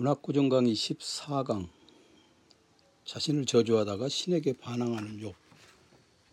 [0.00, 1.68] 문학고정 강의 14강
[3.04, 5.34] 자신을 저주하다가 신에게 반항하는 욥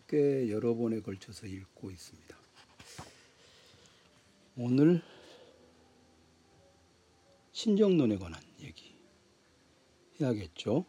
[0.08, 2.38] 꽤 여러 번에 걸쳐서 읽고 있습니다.
[4.56, 5.02] 오늘
[7.52, 8.94] 신정론에 관한 얘기
[10.18, 10.86] 해야겠죠.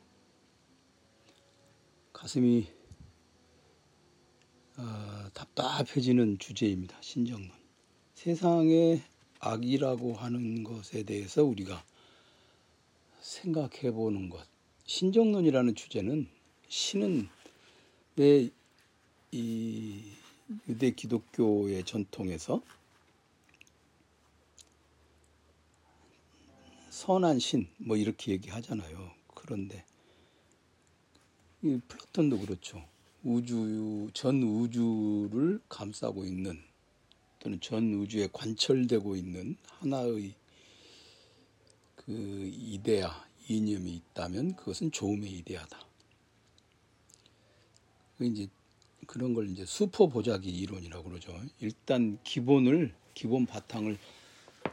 [2.14, 2.66] 가슴이
[4.77, 6.98] 어, 답답해지는 주제입니다.
[7.02, 7.52] 신정론.
[8.14, 9.04] 세상의
[9.41, 11.84] 악이라고 하는 것에 대해서 우리가
[13.22, 14.48] 생각해 보는 것.
[14.86, 16.27] 신정론이라는 주제는
[16.68, 17.27] 신은
[18.16, 18.50] 왜
[19.32, 20.02] 이
[20.68, 22.63] 유대 기독교의 전통에서
[26.90, 29.12] 선한 신 뭐 이렇게 얘기하잖아요.
[29.36, 29.86] 그런데
[31.62, 32.84] 이 플라톤도 그렇죠.
[33.24, 36.60] 우주 전 우주를 감싸고 있는
[37.40, 40.34] 또는 전 우주에 관철되고 있는 하나의
[42.09, 45.79] 그 이데아 이념이 있다면 그것은 좋음의 이데아다.
[48.18, 48.48] 그 이제
[49.05, 51.40] 그런 걸 이제 수포 보자기 이론이라고 그러죠.
[51.60, 53.99] 일단 기본을 기본 바탕을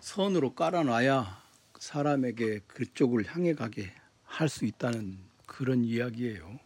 [0.00, 1.42] 선으로 깔아놔야
[1.78, 3.92] 사람에게 그쪽을 향해 가게
[4.24, 6.58] 할 수 있다는 그런 이야기예요.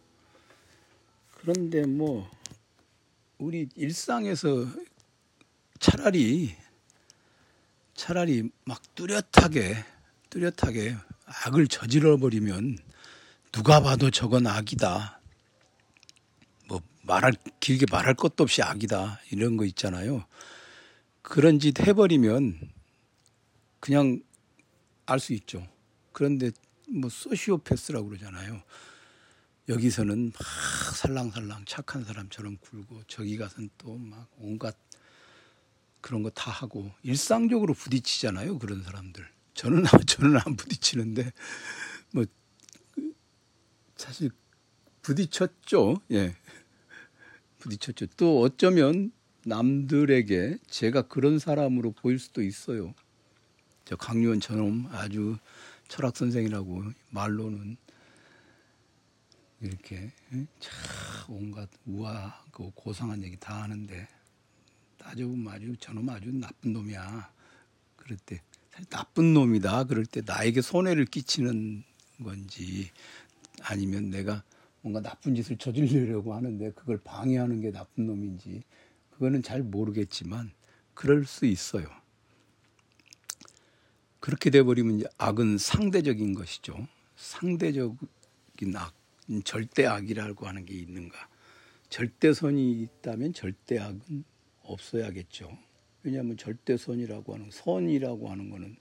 [1.35, 2.31] 그런데 뭐
[3.37, 4.67] 우리 일상에서
[5.79, 6.55] 차라리
[7.93, 9.75] 차라리 막 뚜렷하게
[10.31, 12.77] 뚜렷하게 악을 저질러 버리면
[13.51, 15.19] 누가 봐도 저건 악이다.
[16.67, 20.25] 뭐 말할 길게 말할 것도 없이 악이다 이런 거 있잖아요.
[21.21, 22.59] 그런 짓 해버리면
[23.79, 24.21] 그냥
[25.05, 25.67] 알 수 있죠.
[26.13, 26.51] 그런데
[26.89, 28.63] 뭐 소시오패스라고 그러잖아요.
[29.69, 34.75] 여기서는 막 살랑살랑 착한 사람처럼 굴고 저기 가서는 또 막 온갖
[35.99, 38.59] 그런 거 다 하고 일상적으로 부딪히잖아요.
[38.59, 39.27] 그런 사람들.
[39.61, 41.31] 저는 저는 안 부딪히는데
[42.13, 42.25] 뭐
[43.95, 44.31] 사실
[45.03, 46.01] 부딪혔죠.
[46.13, 46.35] 예.
[47.59, 48.07] 부딪혔죠.
[48.17, 49.11] 또 어쩌면
[49.45, 52.95] 남들에게 제가 그런 사람으로 보일 수도 있어요.
[53.85, 53.95] 저
[54.39, 55.37] 저놈 아주
[55.87, 57.77] 철학 선생이라고 말로는
[59.59, 60.11] 이렇게
[60.59, 60.73] 참
[61.29, 64.07] 온갖 우아하고 고상한 얘기 다 하는데
[64.97, 67.31] 따져보면 아주 저놈 아주 나쁜 놈이야.
[68.25, 68.41] 때
[68.89, 69.85] 나쁜 놈이다.
[69.85, 71.83] 그럴 때 나에게 손해를 끼치는
[72.23, 72.91] 건지
[73.61, 74.43] 아니면 내가
[74.81, 78.63] 뭔가 나쁜 짓을 저지르려고 하는데 그걸 방해하는 게 나쁜 놈인지
[79.11, 80.51] 그거는 잘 모르겠지만
[80.93, 81.87] 그럴 수 있어요.
[84.19, 86.87] 그렇게 돼버리면 악은 상대적인 것이죠.
[87.15, 87.97] 상대적인
[88.75, 88.93] 악,
[89.43, 91.17] 절대 악이라고 하는 게 있는가?
[91.89, 94.23] 절대선이 있다면 절대 악은
[94.63, 95.57] 없어야겠죠.
[96.03, 98.75] 왜냐하면 절대선이라고 하는 선이라고 하는 거는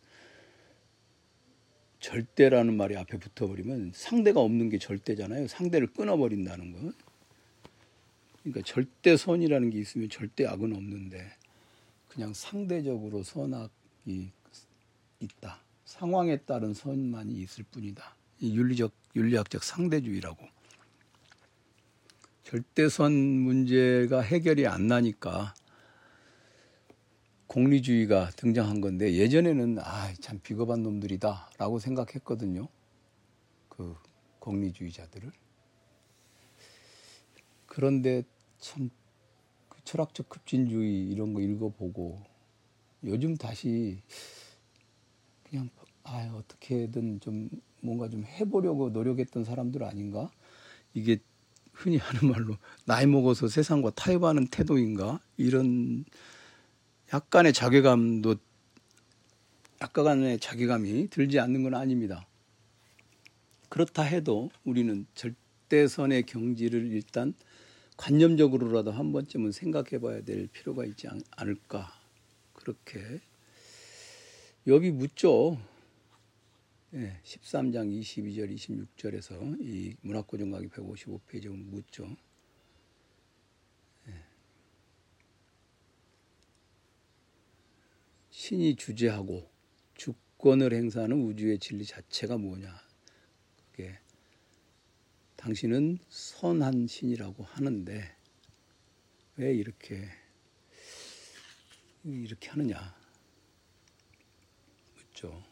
[2.00, 5.48] 절대라는 말이 앞에 붙어버리면 상대가 없는 게 절대잖아요.
[5.48, 6.94] 상대를 끊어버린다는 것.
[8.42, 11.30] 그러니까 절대선이라는 게 있으면 절대 악은 없는데
[12.08, 14.30] 그냥 상대적으로 선악이
[15.20, 15.60] 있다.
[15.84, 18.16] 상황에 따른 선만이 있을 뿐이다.
[18.42, 20.48] 윤리적 윤리학적 상대주의라고.
[22.44, 25.54] 절대선 문제가 해결이 안 나니까
[27.50, 32.68] 공리주의가 등장한 건데 예전에는 아 참 비겁한 놈들이다라고 생각했거든요.
[33.68, 33.96] 그
[34.40, 35.32] 공리주의자들을.
[37.66, 38.22] 그런데
[38.60, 38.90] 참
[39.68, 42.22] 그 철학적 급진주의 이런 거 읽어보고
[43.04, 44.02] 요즘 다시
[45.48, 45.70] 그냥
[46.04, 47.50] 아 어떻게든 좀
[47.80, 50.30] 뭔가 좀 해보려고 노력했던 사람들 아닌가?
[50.94, 51.18] 이게
[51.72, 52.56] 흔히 하는 말로
[52.86, 55.20] 나이 먹어서 세상과 타협하는 태도인가?
[55.36, 56.04] 이런
[57.12, 58.36] 약간의 자괴감도
[59.82, 62.26] 약간의 자괴감이 들지 않는 건 아닙니다.
[63.68, 67.34] 그렇다 해도 우리는 절대선의 경지를 일단
[67.96, 71.92] 관념적으로라도 한 번쯤은 생각해 봐야 될 필요가 있지 않을까.
[72.52, 73.20] 그렇게.
[74.66, 75.58] 여기 묻죠.
[76.94, 82.16] 예, 13장 22절, 26절에서 이 문학고정각이 155페이지 묻죠.
[88.50, 89.48] 신이 주재하고
[89.94, 92.82] 주권을 행사하는 우주의 진리 자체가 뭐냐?
[93.70, 93.96] 그게
[95.36, 98.16] 당신은 선한 신이라고 하는데
[99.36, 100.08] 왜 이렇게
[102.02, 102.92] 이렇게 하느냐?
[104.96, 105.44] 묻죠.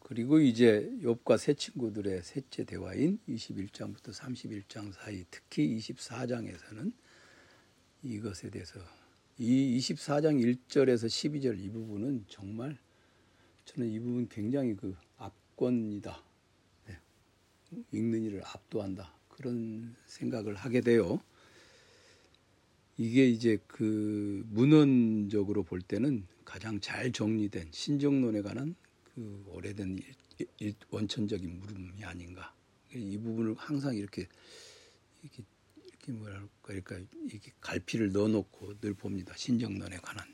[0.00, 6.92] 그리고 이제 욥과 세 친구들의 셋째 대화인 21장부터 31장 사이 특히 24장에서는
[8.02, 8.80] 이것에 대해서
[9.38, 12.78] 이 24장 1절에서 12절 이 부분은 정말
[13.64, 16.22] 저는 이 부분 굉장히 그 압권이다.
[17.92, 21.20] 읽는 이를 압도한다 그런 생각을 하게 돼요.
[22.96, 28.76] 이게 이제 그 문헌적으로 볼 때는 가장 잘 정리된 신정론에 관한
[29.14, 29.98] 그 오래된
[30.90, 32.54] 원천적인 물음이 아닌가.
[32.94, 34.28] 이 부분을 항상 이렇게
[35.22, 35.42] 이렇게
[36.04, 36.96] 이렇게 뭐랄까 그러니까
[37.30, 39.34] 이렇게 갈피를 넣어놓고 늘 봅니다.
[39.36, 40.26] 신정론에 관한.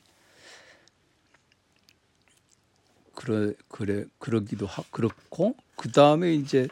[3.15, 6.69] 그러 그래 그러기도 하 그렇고 그 다음에 이제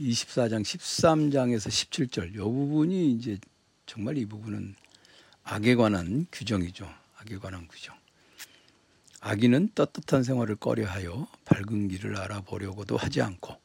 [0.00, 3.38] 24장 13장에서 17절 이 부분이 이제
[3.86, 4.74] 정말 이 부분은
[5.44, 6.88] 악에 관한 규정이죠.
[7.18, 7.96] 악에 관한 규정.
[9.20, 13.56] 악인은 떳떳한 생활을 꺼려하여 밝은 길을 알아보려고도 하지 않고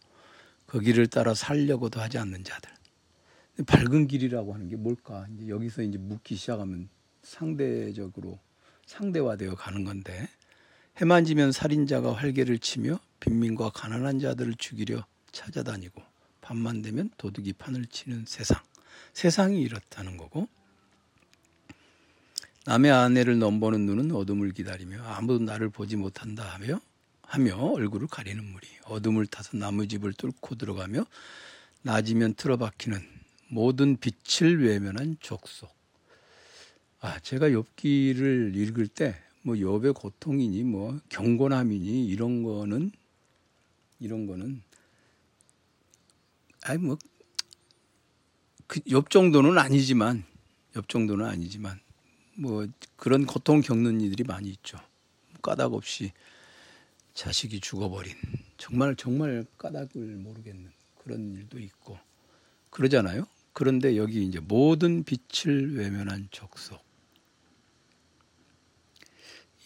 [0.68, 2.77] 그 길을 따라 살려고도 하지 않는 자들.
[3.66, 5.26] 밝은 길이라고 하는 게 뭘까?
[5.36, 6.90] 이제 여기서 이제 묻기 시작하면
[7.24, 8.40] 상대적으로
[8.86, 10.30] 상대화되어 가는 건데
[10.98, 16.02] 해만 지면 살인자가 활개를 치며 빈민과 가난한 자들을 죽이려 찾아다니고
[16.42, 18.62] 밤만 되면 도둑이 판을 치는 세상.
[19.14, 20.48] 세상이 이렇다는 거고
[22.66, 26.80] 남의 아내를 넘보는 눈은 어둠을 기다리며 아무도 나를 보지 못한다 하며
[27.22, 31.06] 하며 얼굴을 가리는 무리 어둠을 타서 나무집을 뚫고 들어가며
[31.84, 33.17] 낮이면 틀어박히는
[33.50, 35.76] 모든 빛을 외면한 족속.
[37.00, 42.92] 아, 제가 욥기를 읽을 때 뭐 욥의 고통이니 뭐 경건함이니 이런 거는
[44.02, 44.62] 이런 거는
[46.64, 47.00] 아니 뭐그
[48.88, 50.26] 욥 정도는 아니지만
[50.74, 51.80] 욥 정도는 아니지만
[52.34, 52.68] 뭐
[52.98, 54.78] 그런 고통 겪는 이들이 많이 있죠.
[55.42, 56.12] 까닭 없이
[57.14, 58.16] 자식이 죽어버린
[58.58, 60.74] 정말 정말 까닭을 모르겠는
[61.06, 61.98] 그런 일도 있고
[62.70, 63.26] 그러잖아요.
[63.58, 66.86] 그런데 여기 이제 모든 빛을 외면한 적석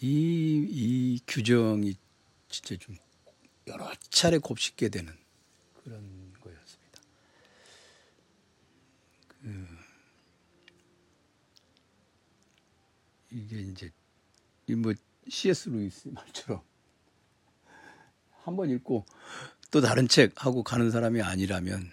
[0.00, 1.98] 이, 이 규정이
[2.48, 2.96] 진짜 좀
[3.66, 5.12] 여러 차례 곱씹게 되는
[5.84, 7.02] 그런 거였습니다.
[9.28, 9.66] 그
[13.30, 13.92] 이게 이제
[14.74, 14.94] 뭐
[15.28, 15.68] C.S.
[15.68, 16.62] 루이스 말처럼
[18.42, 19.04] 한 번 읽고
[19.70, 21.92] 또 다른 책 하고 가는 사람이 아니라면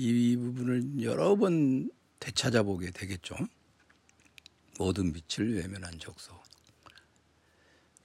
[0.00, 1.90] 이 부분을 여러 번
[2.20, 3.34] 되찾아보게 되겠죠.
[4.78, 6.40] 모든 빛을 외면한 적서.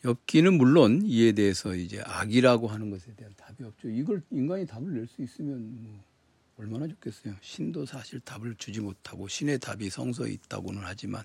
[0.03, 3.89] 엽기는 물론 이에 대해서 이제 악이라고 하는 것에 대한 답이 없죠.
[3.89, 6.03] 이걸 인간이 답을 낼 수 있으면 뭐
[6.57, 7.35] 얼마나 좋겠어요.
[7.41, 11.23] 신도 사실 답을 주지 못하고 신의 답이 성서에 있다고는 하지만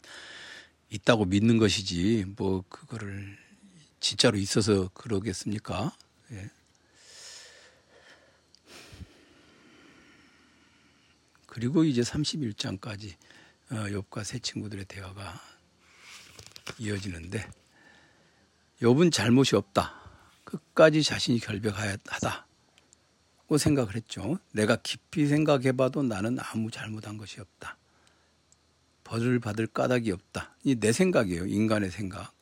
[0.90, 3.38] 있다고 믿는 것이지 뭐 그거를
[4.00, 5.96] 진짜로 있어서 그러겠습니까?
[6.32, 6.50] 예.
[11.58, 13.14] 그리고 이제 31장까지
[13.72, 15.40] 어, 욥과 세 친구들의 대화가
[16.78, 17.44] 이어지는데
[18.80, 19.92] 욥은 잘못이 없다.
[20.44, 22.46] 끝까지 자신이 결백하다
[23.48, 24.38] 고 생각을 했죠.
[24.52, 27.76] 내가 깊이 생각해봐도 나는 아무 잘못한 것이 없다.
[29.02, 30.54] 벌을 받을 까닭이 없다.
[30.62, 31.46] 이 내 생각이에요.
[31.46, 32.32] 인간의 생각.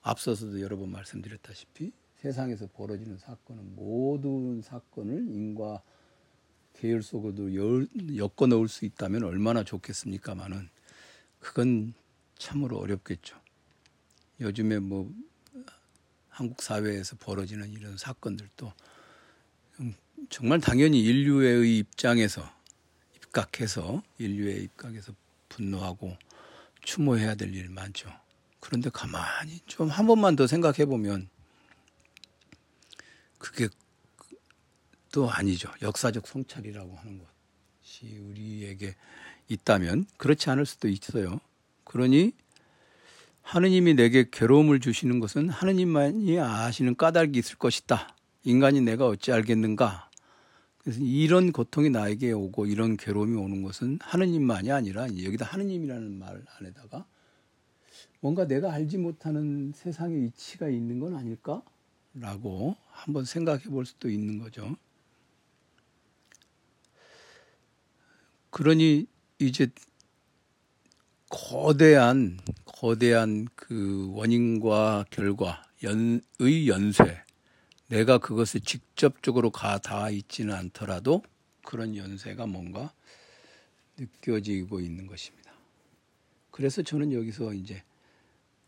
[0.00, 5.80] 앞서서도 여러 번 말씀드렸다시피 세상에서 벌어지는 사건은 모든 사건을 인과
[6.82, 7.54] 계열 속으로
[8.16, 10.68] 엮어 넣을 수 있다면 얼마나 좋겠습니까마는
[11.38, 11.94] 그건
[12.36, 13.36] 참으로 어렵겠죠.
[14.40, 15.08] 요즘에 뭐
[16.28, 18.72] 한국 사회에서 벌어지는 이런 사건들도
[20.28, 22.42] 정말 당연히 인류의 입장에서
[23.14, 25.14] 입각해서 인류의 입각에서
[25.50, 26.16] 분노하고
[26.82, 28.10] 추모해야 될 일 많죠.
[28.58, 31.28] 그런데 가만히 좀 한 번만 더 생각해 보면
[33.38, 33.68] 그게
[35.12, 35.70] 또 아니죠.
[35.82, 38.96] 역사적 성찰이라고 하는 것이 우리에게
[39.48, 41.38] 있다면 그렇지 않을 수도 있어요.
[41.84, 42.32] 그러니
[43.42, 48.16] 하느님이 내게 괴로움을 주시는 것은 하느님만이 아시는 까닭이 있을 것이다.
[48.44, 50.10] 인간이 내가 어찌 알겠는가?
[50.78, 57.04] 그래서 이런 고통이 나에게 오고 이런 괴로움이 오는 것은 하느님만이 아니라 여기다 하느님이라는 말 안에다가
[58.20, 61.62] 뭔가 내가 알지 못하는 세상의 이치가 있는 건 아닐까?
[62.14, 64.76] 라고 한번 생각해 볼 수도 있는 거죠.
[68.52, 69.06] 그러니
[69.38, 69.66] 이제
[71.30, 77.24] 거대한 거대한 그 원인과 결과 연의 연쇄
[77.88, 81.22] 내가 그것을 직접적으로 가 닿아 있지는 않더라도
[81.64, 82.92] 그런 연쇄가 뭔가
[83.96, 85.50] 느껴지고 있는 것입니다.
[86.50, 87.82] 그래서 저는 여기서 이제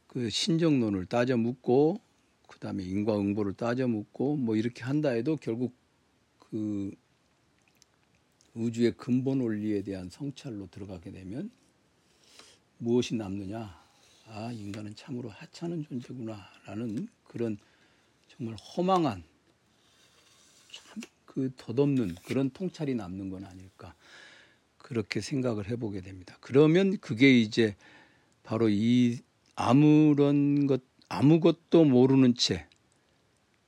[0.06, 2.00] 그 신정론을 따져 묻고
[2.48, 5.74] 그 다음에 인과응보를 따져 묻고 뭐 이렇게 한다 해도 결국
[6.38, 6.90] 그
[8.54, 11.50] 우주의 근본 원리에 대한 성찰로 들어가게 되면
[12.78, 13.82] 무엇이 남느냐?
[14.26, 17.58] 아, 인간은 참으로 하찮은 존재구나라는 그런
[18.28, 19.22] 정말 허망한
[20.72, 23.94] 참 그 덧없는 그런 통찰이 남는 건 아닐까
[24.78, 26.36] 그렇게 생각을 해보게 됩니다.
[26.40, 27.74] 그러면 그게 이제
[28.44, 29.18] 바로 이
[29.56, 32.68] 아무런 것 아무것도 모르는 채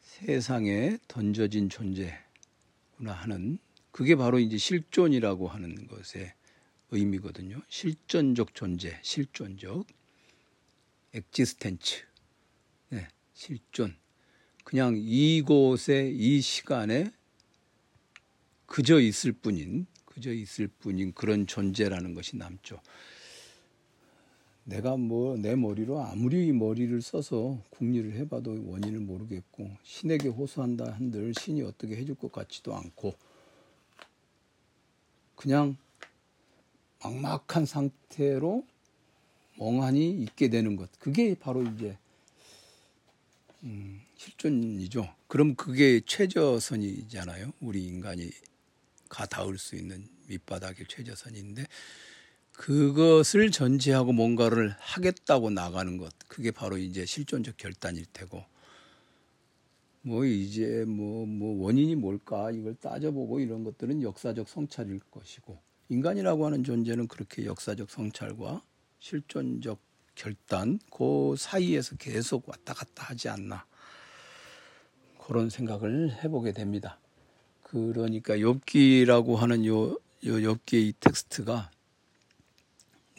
[0.01, 3.59] 세상에 던져진 존재구나 하는
[3.97, 6.31] 그게 바로 이제 실존이라고 하는 것의
[6.91, 7.63] 의미거든요.
[7.67, 9.87] 실존적 존재, 실존적
[11.15, 12.05] 엑지스텐츠.
[12.91, 13.97] 네, 실존.
[14.65, 17.11] 그냥 이곳에 이 시간에
[18.67, 22.79] 그저 있을 뿐인 그저 있을 뿐인 그런 존재라는 것이 남죠.
[24.65, 31.63] 내가 뭐 내 머리로 아무리 머리를 써서 궁리를 해봐도 원인을 모르겠고 신에게 호소한다 한들 신이
[31.63, 33.17] 어떻게 해줄 것 같지도 않고
[35.37, 35.77] 그냥
[37.03, 38.67] 막막한 상태로
[39.59, 40.91] 멍하니 있게 되는 것.
[40.99, 41.97] 그게 바로 이제
[43.63, 45.09] 음, 실존이죠.
[45.29, 47.53] 그럼 그게 최저선이잖아요.
[47.61, 48.31] 우리 인간이
[49.09, 51.67] 가 닿을 수 있는 밑바닥의 최저선인데
[52.53, 56.13] 그것을 전제하고 뭔가를 하겠다고 나가는 것.
[56.27, 58.45] 그게 바로 이제 실존적 결단일 테고.
[60.07, 65.59] 뭐 이제 뭐, 뭐 원인이 뭘까 이걸 따져보고 이런 것들은 역사적 성찰일 것이고
[65.89, 68.63] 인간이라고 하는 존재는 그렇게 역사적 성찰과
[69.01, 69.81] 실존적
[70.15, 73.67] 결단 그 사이에서 계속 왔다 갔다 하지 않나
[75.27, 77.01] 그런 생각을 해보게 됩니다.
[77.65, 81.73] 그러니까 욥기라고 하는 요, 요 욥기의 이 텍스트가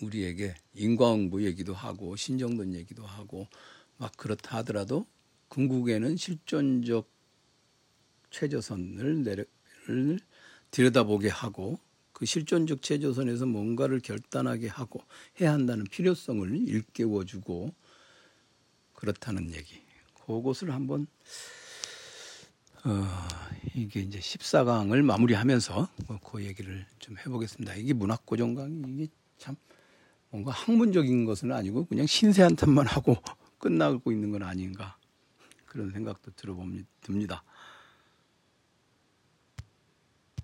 [0.02, 3.46] 우리에게 인과응보 얘기도 하고 신정론 얘기도 하고
[3.98, 5.06] 막 그렇다 하더라도
[5.50, 7.10] 궁극에는 실존적
[8.32, 9.44] 최저선을 내려
[10.72, 11.80] 들여다보게 하고
[12.14, 15.02] 그 실존적 최저선에서 뭔가를 결단하게 하고
[15.40, 17.74] 해야 한다는 필요성을 일깨워주고
[18.94, 19.82] 그렇다는 얘기.
[20.26, 21.08] 그것을 한번
[22.84, 23.08] 어,
[23.76, 25.90] 이게 이제 14강을 마무리하면서
[26.24, 27.76] 그 얘기를 좀 해보겠습니다.
[27.76, 29.56] 이게 문학고정강이 이게 참
[30.30, 33.16] 뭔가 학문적인 것은 아니고 그냥 신세한탄만 하고
[33.60, 34.98] 끝나고 있는 건 아닌가
[35.68, 37.44] 그런 생각도 들어봅니다.